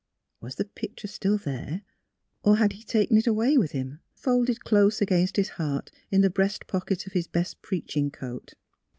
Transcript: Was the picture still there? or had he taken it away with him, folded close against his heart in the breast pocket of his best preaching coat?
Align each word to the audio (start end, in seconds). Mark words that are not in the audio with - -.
Was 0.41 0.55
the 0.55 0.65
picture 0.65 1.07
still 1.07 1.37
there? 1.37 1.83
or 2.43 2.55
had 2.57 2.73
he 2.73 2.81
taken 2.83 3.17
it 3.17 3.27
away 3.27 3.55
with 3.55 3.69
him, 3.73 3.99
folded 4.15 4.63
close 4.63 4.99
against 4.99 5.35
his 5.37 5.49
heart 5.49 5.91
in 6.09 6.21
the 6.21 6.29
breast 6.31 6.65
pocket 6.65 7.05
of 7.05 7.13
his 7.13 7.27
best 7.27 7.61
preaching 7.61 8.09
coat? 8.09 8.55